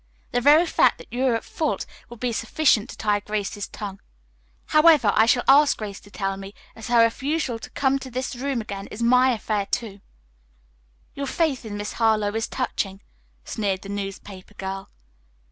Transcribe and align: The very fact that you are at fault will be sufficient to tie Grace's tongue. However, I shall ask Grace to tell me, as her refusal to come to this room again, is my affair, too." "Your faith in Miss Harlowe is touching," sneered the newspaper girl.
The 0.31 0.41
very 0.41 0.65
fact 0.65 0.97
that 0.97 1.13
you 1.13 1.25
are 1.27 1.35
at 1.35 1.43
fault 1.43 1.85
will 2.09 2.17
be 2.17 2.31
sufficient 2.33 2.89
to 2.89 2.97
tie 2.97 3.19
Grace's 3.19 3.67
tongue. 3.67 3.99
However, 4.73 5.11
I 5.15 5.27
shall 5.27 5.43
ask 5.47 5.77
Grace 5.77 5.99
to 5.99 6.09
tell 6.09 6.37
me, 6.37 6.55
as 6.75 6.87
her 6.87 7.03
refusal 7.03 7.59
to 7.59 7.69
come 7.69 7.99
to 7.99 8.09
this 8.09 8.35
room 8.35 8.61
again, 8.61 8.87
is 8.87 9.03
my 9.03 9.29
affair, 9.31 9.67
too." 9.67 10.01
"Your 11.13 11.27
faith 11.27 11.65
in 11.65 11.77
Miss 11.77 11.93
Harlowe 11.93 12.33
is 12.33 12.47
touching," 12.47 13.01
sneered 13.45 13.83
the 13.83 13.89
newspaper 13.89 14.55
girl. 14.55 14.89